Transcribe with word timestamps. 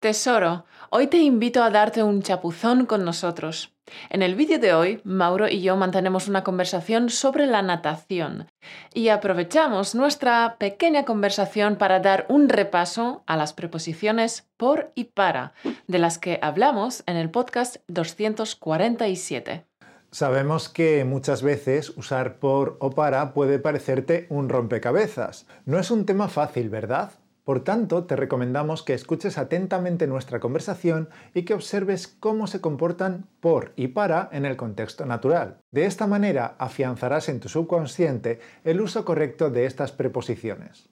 Tesoro, 0.00 0.64
hoy 0.88 1.08
te 1.08 1.18
invito 1.18 1.62
a 1.62 1.68
darte 1.68 2.02
un 2.02 2.22
chapuzón 2.22 2.86
con 2.86 3.04
nosotros. 3.04 3.74
En 4.08 4.22
el 4.22 4.34
vídeo 4.34 4.58
de 4.58 4.72
hoy, 4.72 5.02
Mauro 5.04 5.46
y 5.46 5.60
yo 5.60 5.76
mantenemos 5.76 6.26
una 6.26 6.42
conversación 6.42 7.10
sobre 7.10 7.46
la 7.46 7.60
natación 7.60 8.46
y 8.94 9.08
aprovechamos 9.08 9.94
nuestra 9.94 10.56
pequeña 10.58 11.04
conversación 11.04 11.76
para 11.76 12.00
dar 12.00 12.24
un 12.30 12.48
repaso 12.48 13.24
a 13.26 13.36
las 13.36 13.52
preposiciones 13.52 14.48
por 14.56 14.90
y 14.94 15.04
para, 15.04 15.52
de 15.86 15.98
las 15.98 16.16
que 16.16 16.38
hablamos 16.40 17.02
en 17.04 17.16
el 17.16 17.28
podcast 17.28 17.76
247. 17.88 19.66
Sabemos 20.12 20.70
que 20.70 21.04
muchas 21.04 21.42
veces 21.42 21.90
usar 21.90 22.38
por 22.38 22.78
o 22.80 22.88
para 22.88 23.34
puede 23.34 23.58
parecerte 23.58 24.26
un 24.30 24.48
rompecabezas. 24.48 25.46
No 25.66 25.78
es 25.78 25.90
un 25.90 26.06
tema 26.06 26.28
fácil, 26.28 26.70
¿verdad? 26.70 27.12
Por 27.44 27.64
tanto, 27.64 28.04
te 28.04 28.16
recomendamos 28.16 28.82
que 28.82 28.94
escuches 28.94 29.38
atentamente 29.38 30.06
nuestra 30.06 30.40
conversación 30.40 31.08
y 31.34 31.44
que 31.44 31.54
observes 31.54 32.06
cómo 32.06 32.46
se 32.46 32.60
comportan 32.60 33.26
por 33.40 33.72
y 33.76 33.88
para 33.88 34.28
en 34.32 34.44
el 34.44 34.56
contexto 34.56 35.06
natural. 35.06 35.58
De 35.70 35.86
esta 35.86 36.06
manera 36.06 36.56
afianzarás 36.58 37.28
en 37.28 37.40
tu 37.40 37.48
subconsciente 37.48 38.40
el 38.64 38.80
uso 38.80 39.04
correcto 39.04 39.50
de 39.50 39.66
estas 39.66 39.92
preposiciones. 39.92 40.88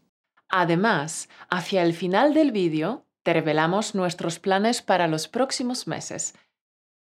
Además, 0.49 1.29
hacia 1.51 1.83
el 1.83 1.93
final 1.93 2.33
del 2.33 2.53
vídeo 2.53 3.05
te 3.23 3.35
revelamos 3.35 3.95
nuestros 3.95 4.39
planes 4.39 4.81
para 4.81 5.07
los 5.07 5.29
próximos 5.29 5.87
meses. 5.87 6.35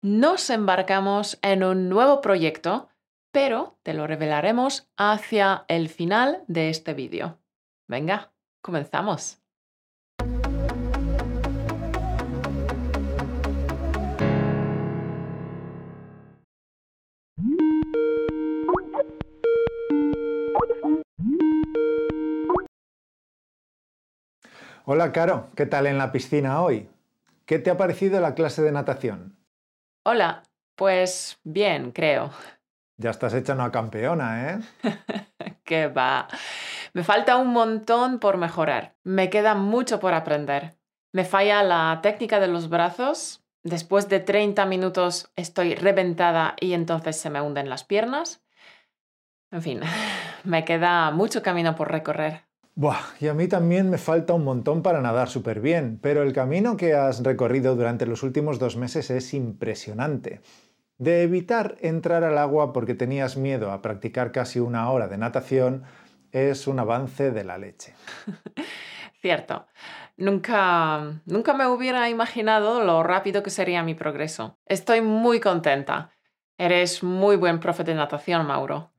Nos 0.03 0.51
embarcamos 0.51 1.39
en 1.43 1.63
un 1.63 1.89
nuevo 1.89 2.21
proyecto, 2.21 2.89
pero 3.31 3.79
te 3.85 3.95
lo 3.95 4.07
revelaremos 4.07 4.91
hacia 4.97 5.65
el 5.69 5.89
final 5.89 6.43
de 6.49 6.71
este 6.71 6.95
vídeo. 6.95 7.39
Venga, 7.87 8.33
comenzamos. 8.67 9.39
Hola, 24.85 25.13
Caro, 25.13 25.51
¿qué 25.57 25.67
tal 25.67 25.87
en 25.87 25.99
la 25.99 26.11
piscina 26.11 26.61
hoy? 26.63 26.89
¿Qué 27.45 27.61
te 27.61 27.71
ha 27.71 27.77
parecido 27.77 28.21
la 28.21 28.35
clase 28.35 28.63
de 28.63 28.73
natación? 28.73 29.37
Hola, 30.05 30.43
pues 30.75 31.39
bien, 31.45 31.93
creo. 31.93 32.33
Ya 32.97 33.11
estás 33.11 33.35
hecha 33.35 33.55
una 33.55 33.71
campeona, 33.71 34.51
¿eh? 34.51 34.59
¿Qué 35.65 35.87
va? 35.87 36.27
Me 36.93 37.05
falta 37.05 37.37
un 37.37 37.49
montón 37.49 38.19
por 38.19 38.37
mejorar. 38.37 38.95
Me 39.05 39.31
queda 39.31 39.55
mucho 39.55 40.01
por 40.01 40.15
aprender. 40.15 40.77
Me 41.13 41.25
falla 41.25 41.63
la 41.63 42.01
técnica 42.03 42.41
de 42.41 42.49
los 42.49 42.69
brazos. 42.69 43.43
Después 43.63 44.09
de 44.09 44.21
30 44.21 44.67
minutos 44.67 45.31
estoy 45.37 45.75
reventada 45.75 46.55
y 46.61 46.73
entonces 46.73 47.17
se 47.17 47.31
me 47.31 47.41
hunden 47.41 47.69
las 47.69 47.85
piernas. 47.85 48.45
En 49.51 49.63
fin, 49.63 49.81
me 50.45 50.65
queda 50.65 51.11
mucho 51.11 51.43
camino 51.43 51.75
por 51.75 51.91
recorrer. 51.91 52.43
Buah, 52.75 53.01
y 53.21 53.29
a 53.29 53.35
mí 53.35 53.49
también 53.49 53.89
me 53.89 53.97
falta 53.97 54.35
un 54.35 54.45
montón 54.45 54.83
para 54.83 55.01
nadar 55.01 55.31
súper 55.31 55.61
bien, 55.61 55.99
pero 56.03 56.23
el 56.23 56.35
camino 56.35 56.77
que 56.77 56.93
has 56.93 57.23
recorrido 57.23 57.75
durante 57.75 58.05
los 58.05 58.23
últimos 58.23 58.59
dos 58.59 58.77
meses 58.77 59.09
es 59.09 59.33
impresionante. 59.33 60.43
De 60.99 61.23
evitar 61.23 61.77
entrar 61.81 62.23
al 62.23 62.37
agua 62.37 62.75
porque 62.75 62.95
tenías 62.95 63.39
miedo 63.39 63.71
a 63.71 63.81
practicar 63.81 64.31
casi 64.31 64.61
una 64.61 64.91
hora 64.91 65.09
de 65.09 65.17
natación 65.17 65.85
es 66.37 66.67
un 66.67 66.79
avance 66.79 67.31
de 67.31 67.45
la 67.45 67.57
leche. 67.57 67.95
Cierto. 69.21 69.67
Nunca, 70.19 71.21
nunca 71.25 71.55
me 71.55 71.67
hubiera 71.67 72.09
imaginado 72.11 72.85
lo 72.85 73.03
rápido 73.03 73.43
que 73.43 73.51
sería 73.51 73.83
mi 73.83 73.95
progreso. 73.95 74.59
Estoy 74.67 75.01
muy 75.01 75.41
contenta. 75.41 76.11
Eres 76.59 77.03
muy 77.03 77.37
buen 77.37 77.59
profe 77.59 77.85
de 77.85 77.95
natación, 77.95 78.47
Mauro. 78.47 78.93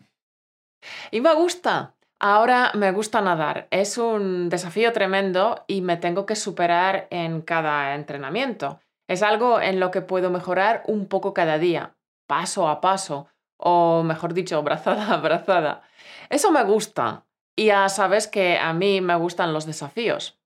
Y 1.12 1.22
me 1.22 1.34
gusta, 1.34 1.98
Ahora 2.20 2.72
me 2.74 2.92
gusta 2.92 3.22
nadar. 3.22 3.68
Es 3.70 4.00
un 4.00 4.50
desafío 4.50 4.92
tremendo 4.92 5.64
y 5.68 5.82
me 5.82 5.98
tengo 5.98 6.26
que 6.26 6.36
superar 6.36 7.08
en 7.12 7.42
cada 7.42 7.94
entrenamiento. 7.94 8.80
Es 9.08 9.22
algo 9.22 9.62
en 9.62 9.80
lo 9.80 9.92
que 9.92 10.02
puedo 10.02 10.32
mejorar 10.32 10.82
un 10.88 11.08
poco 11.08 11.36
cada 11.36 11.60
día, 11.60 11.96
paso 12.26 12.70
a 12.70 12.82
paso, 12.82 13.28
o 13.58 14.02
mejor 14.02 14.34
dicho, 14.34 14.64
brazada 14.64 15.14
a 15.14 15.18
brazada. 15.18 15.84
Eso 16.30 16.52
me 16.52 16.64
gusta. 16.64 17.27
Y 17.60 17.66
ya 17.66 17.90
sabes 17.90 18.28
que 18.28 18.60
a 18.60 18.72
mí 18.74 19.02
me 19.02 19.16
gustan 19.16 19.52
los 19.52 19.66
desafíos. 19.66 20.40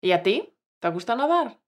¿Y 0.00 0.10
a 0.10 0.24
ti? 0.24 0.52
¿Te 0.80 0.88
gusta 0.88 1.14
nadar? 1.14 1.58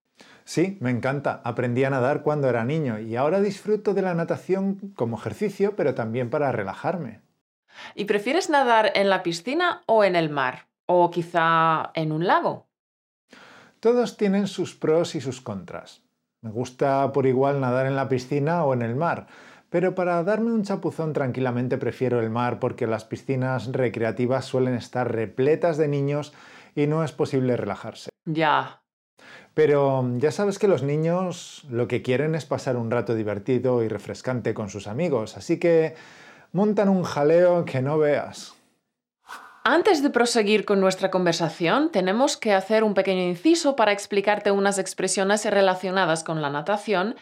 Sí, 0.44 0.78
me 0.80 0.91
encanta. 0.91 1.41
Aprendí 1.44 1.84
a 1.84 1.91
nadar 1.91 2.22
cuando 2.24 2.48
era 2.48 2.64
niño 2.64 2.98
y 2.98 3.14
ahora 3.14 3.41
disfruto 3.41 3.94
de 3.94 4.02
la 4.02 4.14
natación 4.14 4.94
como 4.96 5.16
ejercicio, 5.16 5.76
pero 5.76 5.94
también 5.94 6.28
para 6.28 6.50
relajarme. 6.50 7.20
¿Y 7.94 8.06
prefieres 8.06 8.50
nadar 8.50 8.91
en 8.96 9.10
la 9.10 9.22
piscina 9.22 9.82
o 9.86 10.02
en 10.02 10.16
el 10.16 10.28
mar? 10.28 10.66
¿O 10.86 11.08
quizá 11.12 11.92
en 11.94 12.10
un 12.10 12.26
lago? 12.26 12.66
Todos 13.78 14.16
tienen 14.16 14.48
sus 14.48 14.75
pros 14.75 15.14
y 15.14 15.20
sus 15.20 15.40
contras. 15.40 16.02
Me 16.40 16.50
gusta 16.50 17.12
por 17.12 17.26
igual 17.26 17.60
nadar 17.60 17.86
en 17.86 17.94
la 17.94 18.08
piscina 18.08 18.64
o 18.64 18.75
en 18.75 18.82
el 18.82 18.96
mar, 18.96 19.28
pero 19.71 19.95
para 19.95 20.23
darme 20.23 20.53
un 20.53 20.65
chapuzón 20.65 21.12
tranquilamente 21.12 21.79
prefiero 21.79 22.21
el 22.21 22.31
mar 22.31 22.59
porque 22.59 22.87
las 22.87 23.05
piscinas 23.05 23.73
recreativas 23.73 24.45
suelen 24.45 24.75
estar 24.75 25.12
repletas 25.12 25.77
de 25.77 25.89
niños 25.89 26.33
y 26.75 26.87
no 26.87 27.05
es 27.05 27.12
posible 27.12 27.56
relajarse. 27.56 28.11
Ya. 28.25 28.83
Pero 29.55 30.05
ya 30.19 30.31
sabes 30.31 30.59
que 30.59 30.69
los 30.69 30.83
niños 30.83 31.67
lo 31.69 31.89
que 31.89 32.03
quieren 32.03 32.34
es 32.34 32.47
pasar 32.47 32.77
un 32.77 32.91
rato 32.91 33.15
divertido 33.15 33.83
y 33.83 33.89
refrescante 33.89 34.55
con 34.55 34.71
sus 34.71 34.87
amigos, 34.87 35.37
así 35.37 35.59
que 35.59 35.97
montan 36.53 36.89
un 36.89 37.03
jaleo 37.03 37.65
que 37.65 37.83
no 37.83 37.99
veas. 37.99 38.55
Antes 39.65 40.03
de 40.03 40.09
proseguir 40.09 40.65
con 40.65 40.81
nuestra 40.81 41.11
conversación, 41.11 41.91
tenemos 41.91 42.39
que 42.39 42.55
hacer 42.55 42.85
un 42.85 42.95
pequeño 42.95 43.23
inciso 43.23 43.77
para 43.77 43.93
explicarte 43.93 44.50
unas 44.50 44.79
expresiones 44.79 45.45
relacionadas 45.45 46.25
con 46.25 46.41
la 46.41 46.49
natación 46.49 47.17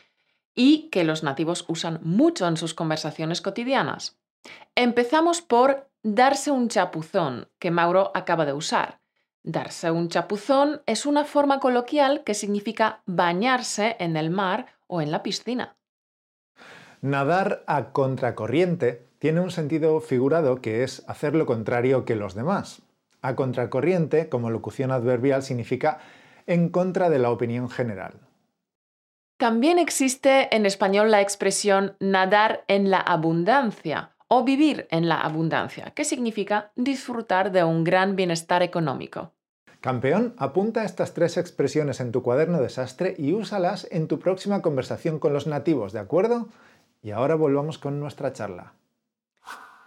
y 0.56 0.89
que 0.89 1.05
los 1.05 1.22
nativos 1.22 1.65
usan 1.69 2.00
mucho 2.03 2.49
en 2.49 2.56
sus 2.56 2.75
conversaciones 2.75 3.41
cotidianas. 3.41 4.19
Empezamos 4.75 5.43
por 5.43 5.89
darse 6.03 6.50
un 6.50 6.69
chapuzón, 6.69 7.49
que 7.61 7.71
Mauro 7.71 8.11
acaba 8.15 8.47
de 8.47 8.55
usar. 8.55 9.00
Darse 9.45 9.93
un 9.93 10.09
chapuzón 10.09 10.83
es 10.87 11.06
una 11.06 11.25
forma 11.25 11.61
coloquial 11.61 12.25
que 12.25 12.34
significa 12.34 13.03
bañarse 13.06 13.95
en 14.00 14.16
el 14.16 14.31
mar 14.31 14.66
o 14.89 15.00
en 15.00 15.12
la 15.12 15.22
piscina. 15.22 15.77
Nadar 17.00 17.62
a 17.66 17.93
contracorriente 17.93 19.06
tiene 19.19 19.41
un 19.41 19.50
sentido 19.50 20.00
figurado 20.00 20.61
que 20.61 20.83
es 20.83 21.05
hacer 21.06 21.34
lo 21.34 21.47
contrario 21.47 22.05
que 22.05 22.16
los 22.16 22.34
demás. 22.34 22.83
A 23.22 23.37
contracorriente, 23.37 24.28
como 24.28 24.50
locución 24.50 24.91
adverbial, 24.91 25.43
significa 25.43 25.99
en 26.47 26.69
contra 26.69 27.11
de 27.11 27.19
la 27.19 27.31
opinión 27.31 27.69
general. 27.69 28.25
También 29.36 29.78
existe 29.78 30.54
en 30.56 30.64
español 30.64 31.10
la 31.10 31.20
expresión 31.20 31.94
nadar 32.00 32.64
en 32.69 32.91
la 32.91 33.00
abundancia 33.00 34.12
o 34.28 34.44
vivir 34.44 34.88
en 34.91 35.08
la 35.08 35.20
abundancia, 35.20 35.91
que 35.91 36.04
significa 36.04 36.72
disfrutar 36.74 37.52
de 37.52 37.62
un 37.62 37.84
gran 37.84 38.16
bienestar 38.16 38.62
económico. 38.62 39.32
Campeón, 39.80 40.34
apunta 40.38 40.84
estas 40.84 41.12
tres 41.12 41.36
expresiones 41.36 42.00
en 42.00 42.12
tu 42.12 42.22
cuaderno 42.22 42.60
de 42.60 42.70
sastre 42.70 43.14
y 43.19 43.34
úsalas 43.34 43.86
en 43.91 44.08
tu 44.08 44.19
próxima 44.19 44.62
conversación 44.62 45.19
con 45.19 45.32
los 45.32 45.47
nativos, 45.47 45.92
¿de 45.92 46.00
acuerdo? 46.00 46.48
Y 47.03 47.10
ahora 47.10 47.34
volvamos 47.34 47.78
con 47.78 48.00
nuestra 48.00 48.32
charla. 48.32 48.72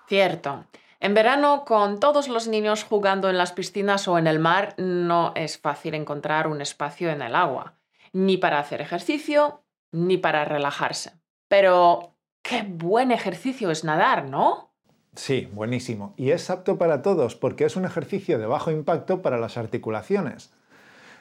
Cierto. 0.08 0.66
En 1.02 1.14
verano, 1.14 1.66
con 1.66 2.00
todos 2.00 2.28
los 2.28 2.48
niños 2.48 2.84
jugando 2.84 3.30
en 3.30 3.38
las 3.38 3.52
piscinas 3.52 4.08
o 4.08 4.18
en 4.18 4.28
el 4.28 4.38
mar, 4.38 4.76
no 4.78 5.34
es 5.36 5.58
fácil 5.58 5.96
encontrar 5.96 6.48
un 6.48 6.62
espacio 6.62 7.10
en 7.10 7.22
el 7.22 7.36
agua, 7.36 7.74
ni 8.14 8.38
para 8.38 8.60
hacer 8.60 8.82
ejercicio, 8.82 9.64
ni 9.92 10.18
para 10.18 10.46
relajarse. 10.46 11.14
Pero 11.48 12.16
qué 12.42 12.64
buen 12.68 13.12
ejercicio 13.12 13.72
es 13.72 13.84
nadar, 13.84 14.30
¿no? 14.30 14.70
Sí, 15.16 15.50
buenísimo. 15.54 16.14
Y 16.18 16.32
es 16.32 16.50
apto 16.50 16.78
para 16.78 17.02
todos 17.02 17.36
porque 17.36 17.66
es 17.66 17.76
un 17.76 17.86
ejercicio 17.86 18.40
de 18.40 18.46
bajo 18.46 18.72
impacto 18.72 19.22
para 19.22 19.38
las 19.38 19.58
articulaciones. 19.58 20.54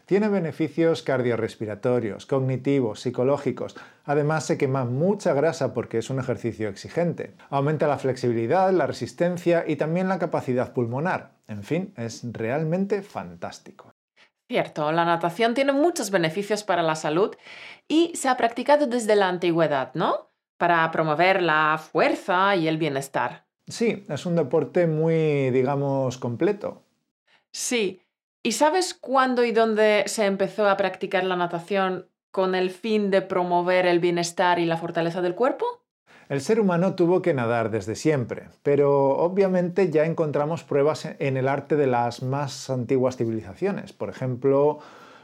Tiene 0.09 0.29
beneficios 0.29 1.03
cardiorrespiratorios, 1.03 2.25
cognitivos, 2.25 3.01
psicológicos. 3.01 3.77
Además 4.05 4.47
se 4.47 4.57
quema 4.57 4.87
mucha 4.87 5.35
grasa 5.35 5.75
porque 5.75 5.99
es 5.99 6.09
un 6.09 6.19
ejercicio 6.19 6.71
exigente. 6.71 7.35
Aumenta 7.51 7.87
la 7.89 7.99
flexibilidad, 7.99 8.73
la 8.73 8.87
resistencia 8.87 9.65
y 9.67 9.77
también 9.77 10.09
la 10.09 10.19
capacidad 10.19 10.73
pulmonar. 10.73 11.33
En 11.47 11.63
fin, 11.63 11.93
es 11.97 12.23
realmente 12.33 13.03
fantástico. 13.03 13.93
Cierto, 14.49 14.91
la 14.93 15.05
natación 15.05 15.55
tiene 15.55 15.73
muchos 15.73 16.11
beneficios 16.11 16.65
para 16.65 16.83
la 16.83 16.95
salud 16.95 17.37
y 17.87 18.13
se 18.15 18.29
ha 18.29 18.37
practicado 18.37 18.87
desde 18.87 19.15
la 19.15 19.29
antigüedad, 19.29 19.93
¿no? 19.95 20.31
Para 20.57 20.91
promover 20.91 21.43
la 21.43 21.79
fuerza 21.79 22.57
y 22.57 22.67
el 22.67 22.79
bienestar. 22.79 23.47
Sí, 23.67 24.05
es 24.09 24.27
un 24.27 24.37
deporte 24.37 24.87
muy, 24.87 25.51
digamos, 25.51 26.17
completo. 26.17 26.83
Sí, 27.53 28.01
¿Y 28.43 28.53
sabes 28.53 28.95
cuándo 28.95 29.45
y 29.45 29.53
dónde 29.53 30.05
se 30.07 30.25
empezó 30.25 30.69
a 30.69 30.77
practicar 30.77 31.25
la 31.25 31.37
natación 31.37 32.09
con 32.31 32.55
el 32.55 32.71
fin 32.71 33.11
de 33.11 33.21
promover 33.21 33.85
el 33.87 33.99
bienestar 33.99 34.59
y 34.59 34.65
la 34.65 34.77
fortaleza 34.77 35.21
del 35.21 35.35
cuerpo? 35.35 35.67
El 36.29 36.43
ser 36.43 36.61
humano 36.61 36.95
tuvo 36.95 37.23
que 37.23 37.33
nadar 37.33 37.71
desde 37.71 37.95
siempre, 37.95 38.51
pero 38.63 39.17
obviamente 39.17 39.91
ya 39.91 40.05
encontramos 40.05 40.63
pruebas 40.63 41.09
en 41.19 41.39
el 41.39 41.49
arte 41.49 41.75
de 41.77 41.87
las 41.87 42.23
más 42.23 42.69
antiguas 42.69 43.17
civilizaciones. 43.17 43.95
Por 43.95 44.11
ejemplo, 44.11 44.79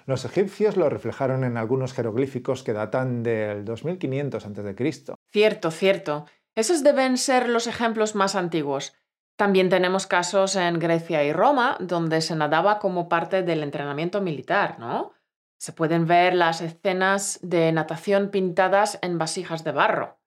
los 0.06 0.24
egipcios 0.24 0.78
lo 0.78 0.88
reflejaron 0.88 1.44
en 1.44 1.58
algunos 1.58 1.92
jeroglíficos 1.92 2.62
que 2.62 2.72
datan 2.72 3.22
del 3.22 3.66
2500 3.66 4.46
a.C. 4.46 5.14
Cierto, 5.30 5.70
cierto. 5.70 6.24
Esos 6.54 6.82
deben 6.82 7.18
ser 7.18 7.50
los 7.50 7.66
ejemplos 7.66 8.14
más 8.14 8.34
antiguos. 8.34 8.94
También 9.36 9.68
tenemos 9.68 10.06
casos 10.06 10.56
en 10.56 10.78
Grecia 10.78 11.22
y 11.22 11.34
Roma, 11.34 11.76
donde 11.80 12.22
se 12.22 12.34
nadaba 12.34 12.78
como 12.78 13.10
parte 13.10 13.42
del 13.42 13.62
entrenamiento 13.62 14.22
militar, 14.22 14.78
¿no? 14.78 15.12
Se 15.58 15.72
pueden 15.72 16.06
ver 16.06 16.34
las 16.34 16.62
escenas 16.62 17.40
de 17.42 17.72
natación 17.72 18.30
pintadas 18.30 18.98
en 19.02 19.18
vasijas 19.18 19.64
de 19.64 19.72
barro. 19.72 20.23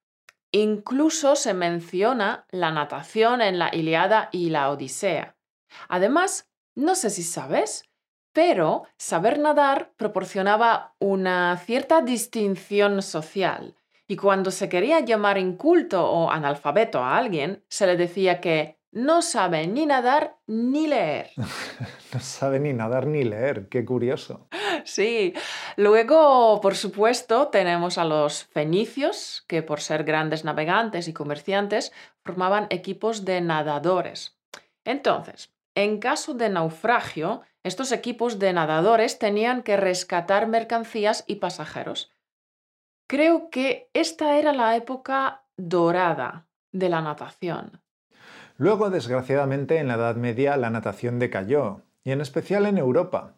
Incluso 0.52 1.36
se 1.36 1.54
menciona 1.54 2.46
la 2.50 2.72
natación 2.72 3.42
en 3.42 3.60
la 3.60 3.74
Iliada 3.74 4.30
y 4.32 4.50
la 4.50 4.70
Odisea. 4.70 5.36
Además, 5.90 6.50
no 6.76 6.96
sé 6.96 7.10
si 7.10 7.24
sabes, 7.24 7.84
pero 8.34 8.84
saber 8.98 9.40
nadar 9.40 9.94
proporcionaba 9.98 10.96
una 11.00 11.58
cierta 11.58 12.02
distinción 12.02 13.02
social. 13.02 13.76
Y 14.08 14.16
cuando 14.16 14.52
se 14.52 14.70
quería 14.70 15.02
llamar 15.02 15.38
inculto 15.38 16.10
o 16.10 16.32
analfabeto 16.32 17.00
a 17.00 17.18
alguien, 17.18 17.66
se 17.68 17.88
le 17.88 17.98
decía 17.98 18.40
que 18.40 18.77
no 18.98 19.22
sabe 19.22 19.68
ni 19.68 19.86
nadar 19.86 20.38
ni 20.48 20.88
leer. 20.88 21.30
no 22.14 22.20
sabe 22.20 22.60
ni 22.60 22.74
nadar 22.74 23.06
ni 23.06 23.24
leer, 23.24 23.70
qué 23.70 23.86
curioso. 23.86 24.48
Sí. 24.86 25.34
Luego, 25.76 26.60
por 26.62 26.76
supuesto, 26.76 27.50
tenemos 27.50 28.00
a 28.00 28.06
los 28.06 28.46
fenicios, 28.46 29.46
que 29.48 29.62
por 29.62 29.82
ser 29.82 30.04
grandes 30.04 30.44
navegantes 30.44 31.08
y 31.08 31.14
comerciantes, 31.14 31.94
formaban 32.24 32.66
equipos 32.72 33.24
de 33.24 33.40
nadadores. 33.42 34.36
Entonces, 34.84 35.54
en 35.76 36.00
caso 36.00 36.34
de 36.34 36.50
naufragio, 36.50 37.44
estos 37.64 37.92
equipos 37.92 38.40
de 38.40 38.52
nadadores 38.52 39.20
tenían 39.20 39.62
que 39.62 39.78
rescatar 39.78 40.48
mercancías 40.48 41.24
y 41.28 41.36
pasajeros. 41.36 42.12
Creo 43.06 43.52
que 43.52 43.92
esta 43.94 44.40
era 44.40 44.54
la 44.54 44.76
época 44.76 45.44
dorada 45.56 46.48
de 46.72 46.90
la 46.90 47.02
natación. 47.02 47.84
Luego, 48.58 48.90
desgraciadamente, 48.90 49.78
en 49.78 49.88
la 49.88 49.96
Edad 49.96 50.16
Media 50.16 50.58
la 50.58 50.72
natación 50.72 51.20
decayó, 51.20 51.82
y 52.04 52.12
en 52.12 52.22
especial 52.22 52.66
en 52.66 52.80
Europa. 52.80 53.36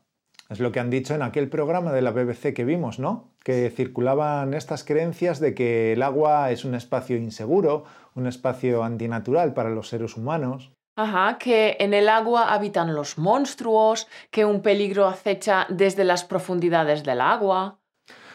Es 0.50 0.60
lo 0.60 0.71
que 0.71 0.80
han 0.80 0.89
dicho 0.89 1.13
en 1.13 1.21
aquel 1.21 1.50
programa 1.50 1.92
de 1.92 2.01
la 2.01 2.12
BBC 2.12 2.54
que 2.56 2.66
vimos, 2.66 3.00
¿no? 3.00 3.33
Que 3.44 3.69
circulaban 3.69 4.54
estas 4.54 4.83
creencias 4.83 5.39
de 5.39 5.54
que 5.54 5.94
el 5.94 6.01
agua 6.01 6.51
es 6.51 6.66
un 6.66 6.74
espacio 6.74 7.18
inseguro, 7.18 7.83
un 8.16 8.27
espacio 8.27 8.83
antinatural 8.83 9.54
para 9.54 9.69
los 9.69 9.89
seres 9.89 10.16
humanos. 10.16 10.71
Ajá, 10.95 11.38
que 11.38 11.77
en 11.80 11.94
el 11.94 12.10
agua 12.10 12.54
habitan 12.54 12.95
los 12.95 13.18
monstruos, 13.18 14.07
que 14.31 14.45
un 14.45 14.62
peligro 14.62 15.07
acecha 15.07 15.68
desde 15.69 16.04
las 16.04 16.24
profundidades 16.24 17.04
del 17.04 17.21
agua. 17.21 17.80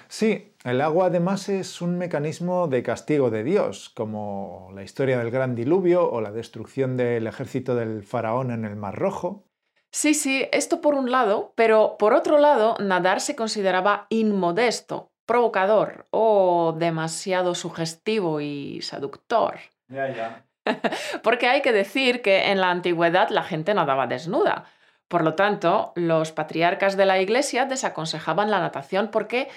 Sí, 0.08 0.53
el 0.64 0.80
agua 0.80 1.06
además 1.06 1.48
es 1.50 1.82
un 1.82 1.98
mecanismo 1.98 2.68
de 2.68 2.82
castigo 2.82 3.30
de 3.30 3.44
Dios, 3.44 3.90
como 3.90 4.70
la 4.74 4.82
historia 4.82 5.18
del 5.18 5.30
gran 5.30 5.54
diluvio 5.54 6.10
o 6.10 6.22
la 6.22 6.32
destrucción 6.32 6.96
del 6.96 7.26
ejército 7.26 7.74
del 7.74 8.02
faraón 8.02 8.50
en 8.50 8.64
el 8.64 8.74
Mar 8.74 8.96
Rojo. 8.96 9.44
Sí, 9.90 10.14
sí, 10.14 10.48
esto 10.52 10.80
por 10.80 10.94
un 10.94 11.10
lado, 11.10 11.52
pero 11.54 11.96
por 11.98 12.14
otro 12.14 12.38
lado, 12.38 12.76
nadar 12.80 13.20
se 13.20 13.36
consideraba 13.36 14.06
inmodesto, 14.08 15.12
provocador 15.26 16.06
o 16.10 16.74
demasiado 16.76 17.54
sugestivo 17.54 18.40
y 18.40 18.80
seductor. 18.80 19.56
Ya, 19.88 20.08
ya. 20.08 20.46
Porque 21.22 21.46
hay 21.46 21.60
que 21.60 21.72
decir 21.72 22.22
que 22.22 22.50
en 22.50 22.60
la 22.60 22.70
antigüedad 22.70 23.28
la 23.28 23.42
gente 23.42 23.74
nadaba 23.74 24.06
desnuda. 24.06 24.64
Por 25.08 25.22
lo 25.22 25.34
tanto, 25.34 25.92
los 25.94 26.32
patriarcas 26.32 26.96
de 26.96 27.04
la 27.04 27.20
Iglesia 27.20 27.66
desaconsejaban 27.66 28.50
la 28.50 28.60
natación 28.60 29.10
porque 29.12 29.48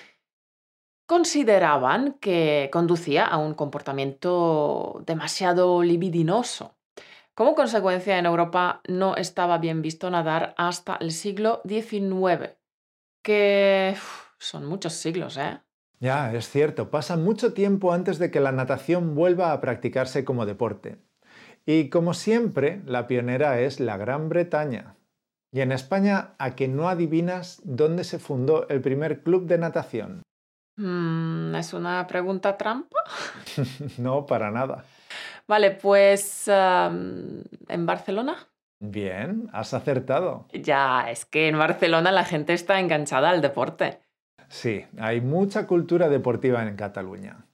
consideraban 1.07 2.17
que 2.19 2.69
conducía 2.71 3.25
a 3.25 3.37
un 3.37 3.53
comportamiento 3.55 5.01
demasiado 5.07 5.81
libidinoso. 5.81 6.75
Como 7.33 7.55
consecuencia, 7.55 8.19
en 8.19 8.25
Europa 8.25 8.81
no 8.87 9.15
estaba 9.15 9.57
bien 9.57 9.81
visto 9.81 10.09
nadar 10.09 10.53
hasta 10.57 10.97
el 10.97 11.11
siglo 11.11 11.61
XIX, 11.67 12.57
que 13.23 13.95
son 14.37 14.65
muchos 14.65 14.93
siglos, 14.93 15.37
¿eh? 15.37 15.59
Ya, 15.99 16.31
es 16.33 16.49
cierto, 16.49 16.91
pasa 16.91 17.15
mucho 17.15 17.53
tiempo 17.53 17.93
antes 17.93 18.19
de 18.19 18.29
que 18.29 18.39
la 18.39 18.51
natación 18.51 19.15
vuelva 19.15 19.51
a 19.51 19.61
practicarse 19.61 20.25
como 20.25 20.45
deporte. 20.45 20.97
Y 21.65 21.89
como 21.89 22.13
siempre, 22.13 22.81
la 22.85 23.07
pionera 23.07 23.59
es 23.61 23.79
la 23.79 23.97
Gran 23.97 24.29
Bretaña. 24.29 24.95
Y 25.51 25.61
en 25.61 25.71
España, 25.71 26.35
¿a 26.37 26.55
que 26.55 26.67
no 26.67 26.89
adivinas 26.89 27.61
dónde 27.63 28.03
se 28.03 28.19
fundó 28.19 28.67
el 28.69 28.81
primer 28.81 29.23
club 29.23 29.47
de 29.47 29.57
natación? 29.57 30.21
Mm, 30.77 31.55
¿Es 31.55 31.73
una 31.73 32.05
pregunta 32.07 32.55
trampa? 32.55 32.97
no, 33.97 34.25
para 34.25 34.51
nada. 34.51 34.83
Vale, 35.47 35.71
pues 35.71 36.47
¿en 36.47 37.85
Barcelona? 37.85 38.47
Bien, 38.79 39.49
has 39.53 39.73
acertado. 39.73 40.45
Ya, 40.53 41.09
es 41.09 41.25
que 41.25 41.47
en 41.47 41.57
Barcelona 41.57 42.11
la 42.11 42.25
gente 42.25 42.53
está 42.53 42.79
enganchada 42.79 43.29
al 43.29 43.41
deporte. 43.41 43.99
Sí, 44.49 44.85
hay 44.99 45.19
mucha 45.21 45.65
cultura 45.67 46.09
deportiva 46.09 46.61
en 46.63 46.75
Cataluña. 46.75 47.45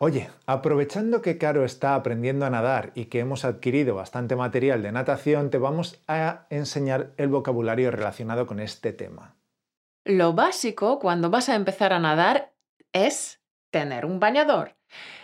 Oye, 0.00 0.30
aprovechando 0.46 1.22
que 1.22 1.38
Caro 1.38 1.64
está 1.64 1.96
aprendiendo 1.96 2.46
a 2.46 2.50
nadar 2.50 2.92
y 2.94 3.06
que 3.06 3.18
hemos 3.18 3.44
adquirido 3.44 3.96
bastante 3.96 4.36
material 4.36 4.80
de 4.80 4.92
natación, 4.92 5.50
te 5.50 5.58
vamos 5.58 6.00
a 6.06 6.46
enseñar 6.50 7.10
el 7.16 7.28
vocabulario 7.28 7.90
relacionado 7.90 8.46
con 8.46 8.60
este 8.60 8.92
tema. 8.92 9.34
Lo 10.08 10.32
básico 10.32 10.98
cuando 11.00 11.28
vas 11.28 11.50
a 11.50 11.54
empezar 11.54 11.92
a 11.92 11.98
nadar 11.98 12.54
es 12.94 13.42
tener 13.70 14.06
un 14.06 14.20
bañador. 14.20 14.74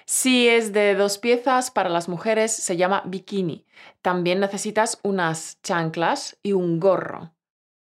Si 0.05 0.47
es 0.47 0.75
de 0.75 0.95
dos 0.95 1.17
piezas, 1.17 1.71
para 1.71 1.89
las 1.89 2.07
mujeres 2.07 2.53
se 2.53 2.77
llama 2.77 3.03
bikini. 3.07 3.65
También 4.03 4.41
necesitas 4.41 5.01
unas 5.03 5.59
chanclas 5.63 6.37
y 6.43 6.53
un 6.53 6.81
gorro. 6.81 7.33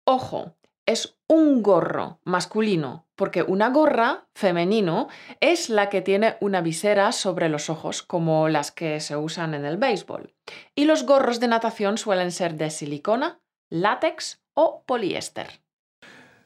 Ojo, 0.05 0.53
es 0.85 1.17
un 1.27 1.63
gorro 1.63 2.19
masculino, 2.23 3.07
porque 3.15 3.41
una 3.41 3.71
gorra 3.71 4.27
femenino 4.35 5.07
es 5.39 5.71
la 5.71 5.89
que 5.89 6.01
tiene 6.01 6.37
una 6.39 6.61
visera 6.61 7.13
sobre 7.13 7.49
los 7.49 7.71
ojos, 7.71 8.03
como 8.03 8.47
las 8.47 8.71
que 8.71 8.99
se 8.99 9.17
usan 9.17 9.55
en 9.55 9.65
el 9.65 9.77
béisbol. 9.77 10.35
Y 10.75 10.85
los 10.85 11.07
gorros 11.07 11.39
de 11.39 11.47
natación 11.47 11.97
suelen 11.97 12.31
ser 12.31 12.57
de 12.57 12.69
silicona, 12.69 13.41
látex 13.71 14.43
o 14.53 14.83
poliéster. 14.85 15.61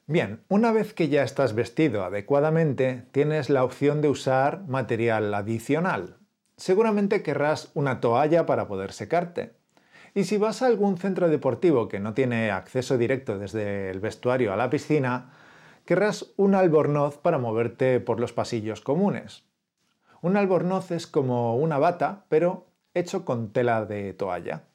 Bien, 0.07 0.43
una 0.49 0.71
vez 0.71 0.93
que 0.93 1.09
ya 1.09 1.23
estás 1.23 1.55
vestido 1.55 2.03
adecuadamente, 2.03 3.07
tienes 3.11 3.49
la 3.49 3.63
opción 3.63 4.01
de 4.01 4.09
usar 4.09 4.63
material 4.67 5.33
adicional. 5.33 6.19
Seguramente 6.57 7.23
querrás 7.23 7.71
una 7.73 8.01
toalla 8.01 8.45
para 8.45 8.67
poder 8.67 8.93
secarte. 8.93 9.55
Y 10.13 10.25
si 10.25 10.37
vas 10.37 10.61
a 10.61 10.67
algún 10.67 10.99
centro 10.99 11.27
deportivo 11.27 11.87
que 11.87 11.99
no 11.99 12.13
tiene 12.13 12.51
acceso 12.51 12.99
directo 12.99 13.39
desde 13.39 13.89
el 13.89 13.99
vestuario 13.99 14.53
a 14.53 14.55
la 14.55 14.69
piscina, 14.69 15.33
querrás 15.85 16.33
un 16.37 16.53
albornoz 16.53 17.17
para 17.17 17.39
moverte 17.39 17.99
por 17.99 18.19
los 18.19 18.31
pasillos 18.31 18.81
comunes. 18.81 19.43
Un 20.21 20.37
albornoz 20.37 20.91
es 20.91 21.07
como 21.07 21.55
una 21.55 21.79
bata, 21.79 22.25
pero 22.29 22.67
hecho 22.93 23.25
con 23.25 23.51
tela 23.51 23.85
de 23.85 24.13
toalla. 24.13 24.65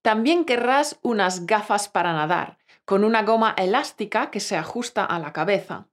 También 0.00 0.46
querrás 0.46 0.98
unas 1.02 1.44
gafas 1.46 1.88
para 1.88 2.14
nadar, 2.14 2.58
con 2.84 3.04
una 3.04 3.22
goma 3.22 3.54
elástica 3.56 4.30
que 4.30 4.40
se 4.40 4.56
ajusta 4.56 5.04
a 5.04 5.18
la 5.18 5.32
cabeza. 5.32 5.86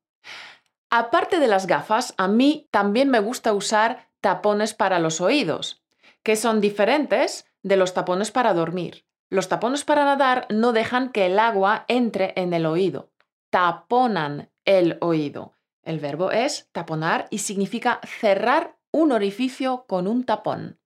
Aparte 0.89 1.39
de 1.39 1.47
las 1.47 1.67
gafas, 1.67 2.13
a 2.17 2.27
mí 2.27 2.67
también 2.71 3.09
me 3.09 3.19
gusta 3.19 3.53
usar 3.53 4.09
tapones 4.21 4.73
para 4.73 4.99
los 4.99 5.21
oídos, 5.21 5.83
que 6.23 6.35
son 6.35 6.61
diferentes 6.61 7.45
de 7.63 7.77
los 7.77 7.93
tapones 7.93 8.31
para 8.31 8.53
dormir. 8.53 9.05
Los 9.29 9.47
tapones 9.47 9.83
para 9.83 10.05
nadar 10.05 10.47
no 10.49 10.73
dejan 10.73 11.11
que 11.11 11.27
el 11.27 11.37
agua 11.37 11.85
entre 11.87 12.33
en 12.35 12.53
el 12.53 12.65
oído, 12.65 13.11
taponan 13.51 14.49
el 14.65 14.97
oído. 15.01 15.53
El 15.83 15.99
verbo 15.99 16.31
es 16.31 16.69
taponar 16.71 17.27
y 17.29 17.39
significa 17.39 17.99
cerrar 18.03 18.77
un 18.91 19.11
orificio 19.11 19.85
con 19.87 20.07
un 20.07 20.23
tapón. 20.23 20.79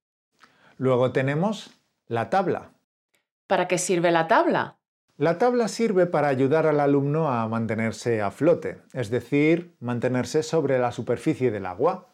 Luego 0.77 1.11
tenemos 1.11 1.71
la 2.07 2.29
tabla. 2.29 2.71
¿Para 3.47 3.67
qué 3.67 3.77
sirve 3.77 4.11
la 4.11 4.27
tabla? 4.27 4.77
La 5.23 5.37
tabla 5.37 5.69
sirve 5.69 6.05
para 6.05 6.27
ayudar 6.27 6.67
al 6.67 6.81
alumno 6.81 7.31
a 7.31 7.47
mantenerse 7.47 8.21
a 8.21 8.29
flote, 8.29 8.81
es 8.91 9.09
decir, 9.09 9.73
mantenerse 9.79 10.43
sobre 10.43 10.77
la 10.79 10.91
superficie 10.91 11.49
del 11.49 11.65
agua. 11.65 12.09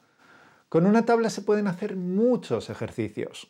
Con 0.70 0.86
una 0.86 1.06
tabla 1.06 1.32
se 1.32 1.42
pueden 1.42 1.66
hacer 1.66 1.96
muchos 1.96 2.70
ejercicios. 2.70 3.50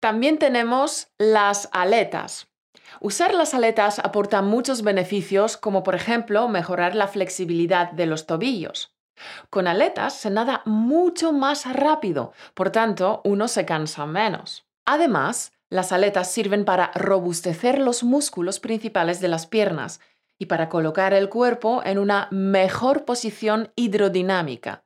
También 0.00 0.38
tenemos 0.38 1.08
las 1.18 1.68
aletas. 1.72 2.48
Usar 3.02 3.34
las 3.34 3.52
aletas 3.52 3.98
aporta 3.98 4.40
muchos 4.40 4.80
beneficios, 4.80 5.58
como 5.58 5.82
por 5.82 5.94
ejemplo 5.94 6.48
mejorar 6.48 6.94
la 6.94 7.06
flexibilidad 7.06 7.92
de 7.92 8.06
los 8.06 8.26
tobillos. 8.26 8.96
Con 9.50 9.68
aletas 9.68 10.14
se 10.14 10.30
nada 10.30 10.62
mucho 10.64 11.34
más 11.34 11.70
rápido, 11.70 12.32
por 12.54 12.70
tanto 12.70 13.20
uno 13.24 13.46
se 13.46 13.66
cansa 13.66 14.06
menos. 14.06 14.66
Además, 14.86 15.52
las 15.70 15.92
aletas 15.92 16.32
sirven 16.32 16.64
para 16.64 16.90
robustecer 16.94 17.78
los 17.78 18.02
músculos 18.02 18.60
principales 18.60 19.20
de 19.20 19.28
las 19.28 19.46
piernas 19.46 20.00
y 20.38 20.46
para 20.46 20.68
colocar 20.68 21.12
el 21.12 21.28
cuerpo 21.28 21.82
en 21.84 21.98
una 21.98 22.28
mejor 22.30 23.04
posición 23.04 23.72
hidrodinámica. 23.76 24.84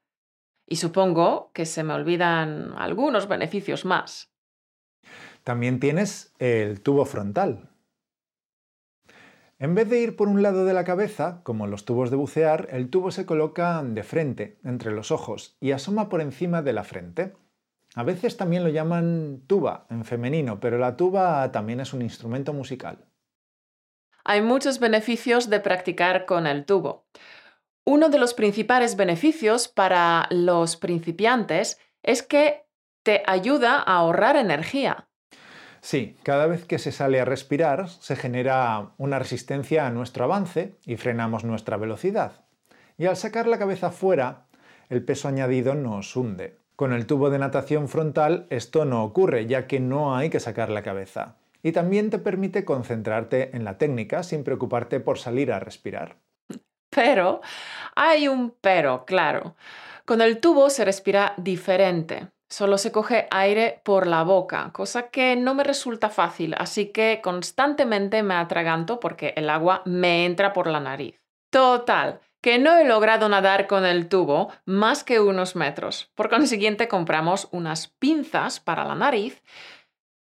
Y 0.66 0.76
supongo 0.76 1.50
que 1.52 1.66
se 1.66 1.84
me 1.84 1.92
olvidan 1.92 2.74
algunos 2.76 3.28
beneficios 3.28 3.84
más. 3.84 4.32
También 5.44 5.80
tienes 5.80 6.32
el 6.38 6.80
tubo 6.80 7.04
frontal. 7.04 7.68
En 9.58 9.76
vez 9.76 9.88
de 9.88 10.00
ir 10.00 10.16
por 10.16 10.26
un 10.26 10.42
lado 10.42 10.64
de 10.64 10.74
la 10.74 10.82
cabeza, 10.82 11.40
como 11.44 11.68
los 11.68 11.84
tubos 11.84 12.10
de 12.10 12.16
bucear, 12.16 12.66
el 12.72 12.90
tubo 12.90 13.12
se 13.12 13.26
coloca 13.26 13.80
de 13.84 14.02
frente, 14.02 14.58
entre 14.64 14.90
los 14.90 15.12
ojos, 15.12 15.56
y 15.60 15.70
asoma 15.70 16.08
por 16.08 16.20
encima 16.20 16.62
de 16.62 16.72
la 16.72 16.82
frente. 16.82 17.34
A 17.94 18.04
veces 18.04 18.36
también 18.36 18.64
lo 18.64 18.70
llaman 18.70 19.42
tuba 19.46 19.86
en 19.90 20.04
femenino, 20.04 20.60
pero 20.60 20.78
la 20.78 20.96
tuba 20.96 21.52
también 21.52 21.80
es 21.80 21.92
un 21.92 22.02
instrumento 22.02 22.52
musical. 22.52 23.04
Hay 24.24 24.40
muchos 24.40 24.78
beneficios 24.78 25.50
de 25.50 25.60
practicar 25.60 26.24
con 26.24 26.46
el 26.46 26.64
tubo. 26.64 27.06
Uno 27.84 28.08
de 28.08 28.18
los 28.18 28.34
principales 28.34 28.96
beneficios 28.96 29.68
para 29.68 30.28
los 30.30 30.76
principiantes 30.76 31.78
es 32.02 32.22
que 32.22 32.64
te 33.02 33.22
ayuda 33.26 33.78
a 33.78 33.96
ahorrar 33.96 34.36
energía. 34.36 35.08
Sí, 35.80 36.16
cada 36.22 36.46
vez 36.46 36.64
que 36.64 36.78
se 36.78 36.92
sale 36.92 37.20
a 37.20 37.24
respirar 37.24 37.88
se 37.88 38.14
genera 38.14 38.92
una 38.98 39.18
resistencia 39.18 39.84
a 39.84 39.90
nuestro 39.90 40.24
avance 40.24 40.76
y 40.86 40.96
frenamos 40.96 41.42
nuestra 41.42 41.76
velocidad. 41.76 42.44
Y 42.96 43.06
al 43.06 43.16
sacar 43.16 43.48
la 43.48 43.58
cabeza 43.58 43.90
fuera, 43.90 44.46
el 44.88 45.04
peso 45.04 45.26
añadido 45.26 45.74
nos 45.74 46.14
hunde. 46.14 46.61
Con 46.82 46.92
el 46.92 47.06
tubo 47.06 47.30
de 47.30 47.38
natación 47.38 47.88
frontal 47.88 48.48
esto 48.50 48.84
no 48.84 49.04
ocurre, 49.04 49.46
ya 49.46 49.68
que 49.68 49.78
no 49.78 50.16
hay 50.16 50.30
que 50.30 50.40
sacar 50.40 50.68
la 50.68 50.82
cabeza. 50.82 51.36
Y 51.62 51.70
también 51.70 52.10
te 52.10 52.18
permite 52.18 52.64
concentrarte 52.64 53.56
en 53.56 53.62
la 53.62 53.78
técnica 53.78 54.24
sin 54.24 54.42
preocuparte 54.42 54.98
por 54.98 55.16
salir 55.16 55.52
a 55.52 55.60
respirar. 55.60 56.16
Pero 56.90 57.40
hay 57.94 58.26
un 58.26 58.52
pero, 58.60 59.04
claro. 59.04 59.54
Con 60.04 60.20
el 60.22 60.40
tubo 60.40 60.70
se 60.70 60.84
respira 60.84 61.34
diferente. 61.36 62.30
Solo 62.50 62.76
se 62.78 62.90
coge 62.90 63.28
aire 63.30 63.80
por 63.84 64.08
la 64.08 64.24
boca, 64.24 64.70
cosa 64.72 65.08
que 65.08 65.36
no 65.36 65.54
me 65.54 65.62
resulta 65.62 66.08
fácil, 66.08 66.52
así 66.58 66.86
que 66.86 67.20
constantemente 67.22 68.24
me 68.24 68.34
atraganto 68.34 68.98
porque 68.98 69.34
el 69.36 69.50
agua 69.50 69.82
me 69.84 70.26
entra 70.26 70.52
por 70.52 70.66
la 70.66 70.80
nariz. 70.80 71.22
Total, 71.48 72.18
que 72.42 72.58
no 72.58 72.76
he 72.76 72.84
logrado 72.84 73.28
nadar 73.28 73.66
con 73.68 73.86
el 73.86 74.08
tubo 74.08 74.52
más 74.66 75.04
que 75.04 75.20
unos 75.20 75.56
metros. 75.56 76.10
Por 76.14 76.28
consiguiente, 76.28 76.88
compramos 76.88 77.48
unas 77.52 77.86
pinzas 77.86 78.58
para 78.60 78.84
la 78.84 78.96
nariz, 78.96 79.42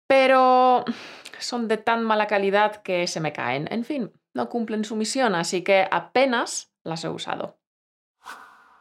pero 0.07 0.85
son 1.39 1.67
de 1.67 1.77
tan 1.77 2.03
mala 2.03 2.27
calidad 2.27 2.77
que 2.83 3.07
se 3.07 3.19
me 3.19 3.33
caen. 3.33 3.67
En 3.71 3.83
fin, 3.83 4.13
no 4.33 4.49
cumplen 4.49 4.85
su 4.85 4.95
misión, 4.95 5.33
así 5.33 5.63
que 5.63 5.87
apenas 5.89 6.71
las 6.83 7.03
he 7.03 7.09
usado. 7.09 7.57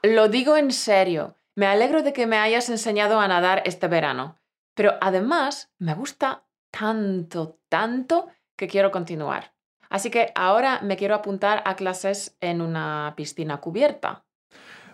Lo 0.02 0.28
digo 0.28 0.56
en 0.56 0.70
serio. 0.70 1.36
Me 1.54 1.66
alegro 1.66 2.02
de 2.02 2.12
que 2.12 2.26
me 2.26 2.38
hayas 2.38 2.68
enseñado 2.70 3.20
a 3.20 3.28
nadar 3.28 3.62
este 3.64 3.88
verano, 3.88 4.38
pero 4.74 4.96
además 5.00 5.72
me 5.78 5.94
gusta 5.94 6.44
tanto, 6.70 7.58
tanto 7.68 8.28
que 8.56 8.68
quiero 8.68 8.90
continuar. 8.90 9.52
Así 9.90 10.10
que 10.10 10.32
ahora 10.34 10.80
me 10.82 10.96
quiero 10.96 11.14
apuntar 11.14 11.62
a 11.66 11.76
clases 11.76 12.34
en 12.40 12.62
una 12.62 13.12
piscina 13.16 13.60
cubierta. 13.60 14.24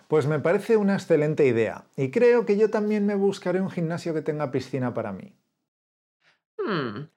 Pues 0.09 0.27
me 0.27 0.39
parece 0.39 0.75
una 0.75 0.95
excelente 0.95 1.45
idea 1.45 1.85
y 1.95 2.11
creo 2.11 2.45
que 2.45 2.57
yo 2.57 2.69
también 2.69 3.05
me 3.05 3.15
buscaré 3.15 3.61
un 3.61 3.69
gimnasio 3.69 4.13
que 4.13 4.21
tenga 4.21 4.51
piscina 4.51 4.93
para 4.93 5.13
mí. 5.13 5.33
Hmm. 6.57 7.07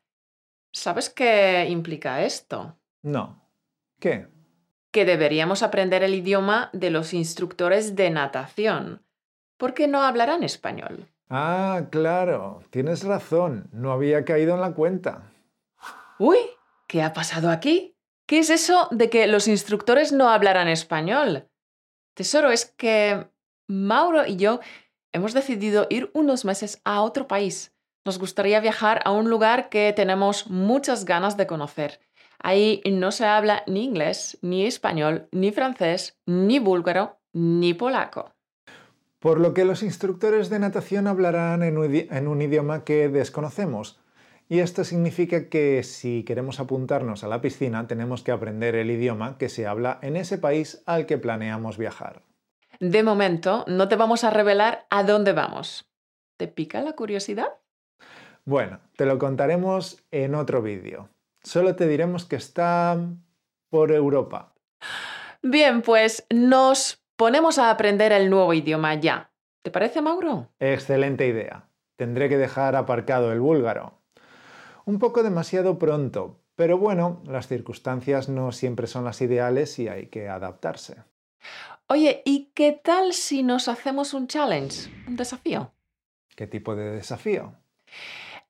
¿Sabes 0.73 1.11
qué 1.11 1.67
implica 1.69 2.23
esto? 2.23 2.77
No. 3.03 3.43
¿Qué? 3.99 4.29
Que 4.93 5.05
deberíamos 5.05 5.65
aprender 5.65 6.05
el 6.05 6.15
idioma 6.15 6.71
de 6.73 6.91
los 6.91 7.13
instructores 7.13 7.97
de 7.97 8.11
natación 8.11 9.03
qué 9.75 9.87
no 9.87 10.03
hablarán 10.03 10.43
español. 10.43 11.07
Ah, 11.29 11.83
claro, 11.91 12.63
tienes 12.71 13.05
razón, 13.05 13.69
no 13.73 13.93
había 13.93 14.25
caído 14.25 14.55
en 14.55 14.61
la 14.61 14.73
cuenta. 14.73 15.31
Uy, 16.19 16.39
¿qué 16.91 17.03
ha 17.05 17.13
pasado 17.13 17.51
aquí? 17.51 17.95
¿Qué 18.27 18.41
es 18.41 18.51
eso 18.51 18.89
de 18.91 19.09
que 19.11 19.29
los 19.29 19.47
instructores 19.47 20.11
no 20.11 20.29
hablarán 20.29 20.67
español? 20.67 21.49
Tesoro, 22.15 22.51
es 22.51 22.65
que 22.67 23.29
Mauro 23.69 24.27
y 24.27 24.35
yo 24.35 24.59
hemos 25.13 25.33
decidido 25.33 25.87
ir 25.89 26.11
unos 26.15 26.45
meses 26.45 26.81
a 26.85 27.03
otro 27.03 27.29
país. 27.29 27.73
Nos 28.05 28.19
gustaría 28.19 28.59
viajar 28.59 29.03
a 29.05 29.13
un 29.13 29.31
lugar 29.31 29.69
que 29.69 29.93
tenemos 29.93 30.51
muchas 30.51 31.05
ganas 31.05 31.37
de 31.37 31.47
conocer. 31.47 32.01
Ahí 32.41 32.83
no 32.85 33.13
se 33.13 33.25
habla 33.25 33.63
ni 33.69 33.85
inglés, 33.85 34.39
ni 34.43 34.67
español, 34.67 35.29
ni 35.31 35.53
francés, 35.53 36.19
ni 36.27 36.59
búlgaro, 36.59 37.21
ni 37.33 37.73
polaco 37.73 38.35
por 39.21 39.39
lo 39.39 39.53
que 39.53 39.67
los 39.67 39.83
instructores 39.83 40.49
de 40.49 40.59
natación 40.59 41.07
hablarán 41.07 41.63
en 41.63 41.77
un 41.77 42.41
idioma 42.41 42.85
que 42.85 43.11
desconocemos. 43.11 44.01
Y 44.51 44.61
esto 44.61 44.85
significa 44.85 45.49
que 45.49 45.83
si 45.83 46.25
queremos 46.25 46.61
apuntarnos 46.61 47.25
a 47.25 47.29
la 47.29 47.41
piscina 47.41 47.87
tenemos 47.87 48.23
que 48.23 48.33
aprender 48.33 48.75
el 48.75 48.91
idioma 48.91 49.39
que 49.39 49.49
se 49.49 49.67
habla 49.67 49.99
en 50.03 50.17
ese 50.17 50.37
país 50.37 50.83
al 50.85 51.07
que 51.07 51.17
planeamos 51.17 51.79
viajar. 51.79 52.23
De 52.81 53.03
momento, 53.03 53.65
no 53.67 53.89
te 53.89 53.97
vamos 53.97 54.25
a 54.25 54.31
revelar 54.31 54.87
a 54.91 55.05
dónde 55.05 55.33
vamos. 55.33 55.89
¿Te 56.37 56.49
pica 56.49 56.83
la 56.83 56.93
curiosidad? 56.93 57.49
Bueno, 58.45 58.81
te 58.97 59.07
lo 59.07 59.19
contaremos 59.19 60.05
en 60.11 60.35
otro 60.35 60.61
vídeo. 60.61 61.09
Solo 61.43 61.77
te 61.77 61.89
diremos 61.89 62.27
que 62.27 62.37
está 62.37 62.99
por 63.71 63.93
Europa. 63.93 64.53
Bien, 65.43 65.81
pues 65.81 66.27
nos 66.29 67.01
Ponemos 67.21 67.59
a 67.59 67.69
aprender 67.69 68.13
el 68.13 68.31
nuevo 68.31 68.55
idioma 68.55 68.95
ya. 68.95 69.31
¿Te 69.61 69.71
parece, 69.71 70.01
Mauro? 70.01 70.49
Excelente 70.59 71.27
idea. 71.27 71.69
Tendré 71.97 72.31
que 72.31 72.39
dejar 72.39 72.77
aparcado 72.77 73.31
el 73.31 73.41
búlgaro. 73.41 74.00
Un 74.91 74.99
poco 74.99 75.23
demasiado 75.23 75.79
pronto, 75.79 76.41
pero 76.57 76.77
bueno, 76.77 77.23
las 77.25 77.47
circunstancias 77.47 78.29
no 78.29 78.51
siempre 78.51 78.89
son 78.89 79.05
las 79.05 79.21
ideales 79.21 79.79
y 79.79 79.87
hay 79.87 80.09
que 80.09 80.29
adaptarse. 80.29 80.97
Oye, 81.87 82.23
¿y 82.25 82.51
qué 82.57 82.73
tal 82.73 83.13
si 83.13 83.45
nos 83.45 83.69
hacemos 83.69 84.15
un 84.15 84.27
challenge, 84.27 84.91
un 85.07 85.15
desafío? 85.15 85.71
¿Qué 86.35 86.49
tipo 86.49 86.75
de 86.75 86.91
desafío? 86.91 87.55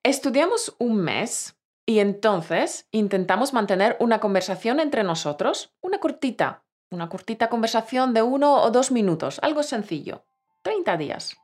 Estudiamos 0.03 0.75
un 0.79 1.03
mes 1.03 1.59
y 1.85 1.99
entonces 1.99 2.89
intentamos 2.91 3.53
mantener 3.53 3.99
una 4.01 4.19
conversación 4.19 4.81
entre 4.81 5.05
nosotros, 5.05 5.75
una 5.83 5.99
cortita, 5.99 6.65
una 6.91 7.11
cortita 7.11 7.51
conversación 7.51 8.15
de 8.15 8.23
uno 8.23 8.63
o 8.63 8.71
dos 8.71 8.93
minutos, 8.93 9.41
algo 9.43 9.63
sencillo. 9.63 10.25
30 10.63 10.97
días. 10.97 11.37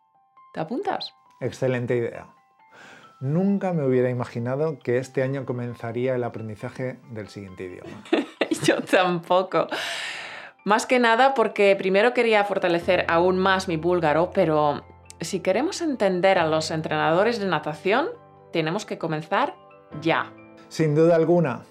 ¿Te 0.54 0.60
apuntas? 0.60 1.12
Excelente 1.42 1.94
idea. 1.94 2.35
Nunca 3.20 3.72
me 3.72 3.84
hubiera 3.86 4.10
imaginado 4.10 4.78
que 4.78 4.98
este 4.98 5.22
año 5.22 5.46
comenzaría 5.46 6.14
el 6.14 6.24
aprendizaje 6.24 6.98
del 7.10 7.28
siguiente 7.28 7.64
idioma. 7.64 8.02
Yo 8.64 8.82
tampoco. 8.82 9.68
Más 10.64 10.84
que 10.84 10.98
nada 10.98 11.32
porque 11.34 11.76
primero 11.76 12.12
quería 12.12 12.44
fortalecer 12.44 13.06
aún 13.08 13.38
más 13.38 13.68
mi 13.68 13.76
búlgaro, 13.76 14.32
pero 14.34 14.84
si 15.20 15.40
queremos 15.40 15.80
entender 15.80 16.38
a 16.38 16.46
los 16.46 16.70
entrenadores 16.70 17.38
de 17.38 17.46
natación, 17.46 18.08
tenemos 18.52 18.84
que 18.84 18.98
comenzar 18.98 19.54
ya. 20.02 20.32
Sin 20.68 20.94
duda 20.94 21.16
alguna. 21.16 21.62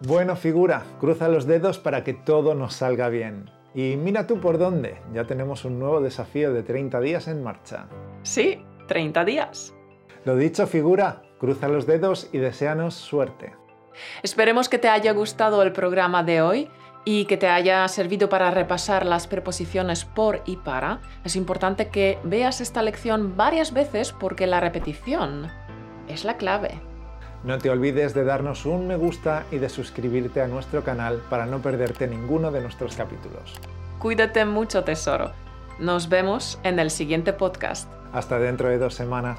Bueno, 0.00 0.36
figura, 0.36 0.84
cruza 1.00 1.28
los 1.28 1.46
dedos 1.46 1.78
para 1.78 2.04
que 2.04 2.14
todo 2.14 2.54
nos 2.54 2.74
salga 2.74 3.08
bien. 3.08 3.50
Y 3.74 3.96
mira 3.96 4.26
tú 4.26 4.40
por 4.40 4.56
dónde, 4.56 5.02
ya 5.12 5.24
tenemos 5.24 5.64
un 5.64 5.78
nuevo 5.78 6.00
desafío 6.00 6.54
de 6.54 6.62
30 6.62 7.00
días 7.00 7.28
en 7.28 7.42
marcha. 7.42 7.86
Sí, 8.22 8.64
30 8.86 9.24
días. 9.24 9.74
Lo 10.24 10.36
dicho, 10.36 10.66
figura, 10.66 11.22
cruza 11.38 11.68
los 11.68 11.86
dedos 11.86 12.28
y 12.32 12.38
deseanos 12.38 12.94
suerte. 12.94 13.54
Esperemos 14.22 14.68
que 14.68 14.78
te 14.78 14.88
haya 14.88 15.12
gustado 15.12 15.62
el 15.62 15.72
programa 15.72 16.22
de 16.22 16.42
hoy 16.42 16.70
y 17.04 17.24
que 17.24 17.36
te 17.36 17.48
haya 17.48 17.86
servido 17.88 18.28
para 18.28 18.50
repasar 18.50 19.06
las 19.06 19.26
preposiciones 19.26 20.04
por 20.04 20.42
y 20.44 20.56
para. 20.56 21.00
Es 21.24 21.36
importante 21.36 21.88
que 21.88 22.18
veas 22.24 22.60
esta 22.60 22.82
lección 22.82 23.36
varias 23.36 23.72
veces 23.72 24.12
porque 24.12 24.46
la 24.46 24.60
repetición 24.60 25.50
es 26.06 26.24
la 26.24 26.36
clave. 26.36 26.80
No 27.44 27.58
te 27.58 27.70
olvides 27.70 28.14
de 28.14 28.24
darnos 28.24 28.66
un 28.66 28.88
me 28.88 28.96
gusta 28.96 29.44
y 29.50 29.58
de 29.58 29.68
suscribirte 29.68 30.42
a 30.42 30.48
nuestro 30.48 30.82
canal 30.82 31.22
para 31.30 31.46
no 31.46 31.62
perderte 31.62 32.08
ninguno 32.08 32.50
de 32.50 32.60
nuestros 32.60 32.96
capítulos. 32.96 33.54
Cuídate 34.00 34.44
mucho, 34.44 34.84
tesoro. 34.84 35.32
Nos 35.78 36.08
vemos 36.08 36.58
en 36.64 36.78
el 36.78 36.90
siguiente 36.90 37.32
podcast. 37.32 37.90
Hasta 38.12 38.38
dentro 38.38 38.68
de 38.68 38.78
dos 38.78 38.94
semanas. 38.94 39.38